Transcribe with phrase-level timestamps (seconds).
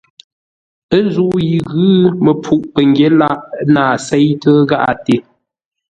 [0.95, 1.89] Ə̂ zə̂u yi ə́ ghʉ̌,
[2.23, 3.37] məpfuʼ pəngyě lâʼ
[3.73, 5.15] nâa séitə́ gháʼate.